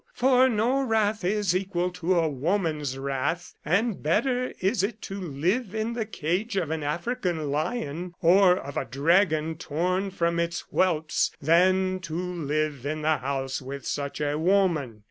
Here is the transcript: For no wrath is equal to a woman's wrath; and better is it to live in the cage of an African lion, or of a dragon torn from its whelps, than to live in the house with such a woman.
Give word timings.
For 0.15 0.49
no 0.49 0.81
wrath 0.81 1.23
is 1.23 1.55
equal 1.55 1.91
to 1.91 2.17
a 2.17 2.27
woman's 2.27 2.97
wrath; 2.97 3.53
and 3.63 4.01
better 4.01 4.51
is 4.59 4.81
it 4.81 4.99
to 5.03 5.19
live 5.21 5.75
in 5.75 5.93
the 5.93 6.07
cage 6.07 6.57
of 6.57 6.71
an 6.71 6.81
African 6.81 7.51
lion, 7.51 8.15
or 8.19 8.57
of 8.57 8.77
a 8.77 8.85
dragon 8.85 9.57
torn 9.57 10.09
from 10.09 10.39
its 10.39 10.61
whelps, 10.71 11.29
than 11.39 11.99
to 11.99 12.15
live 12.15 12.83
in 12.83 13.03
the 13.03 13.17
house 13.17 13.61
with 13.61 13.85
such 13.85 14.19
a 14.19 14.39
woman. 14.39 14.99